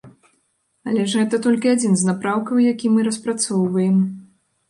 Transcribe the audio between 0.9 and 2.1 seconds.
Але ж гэта толькі адзін з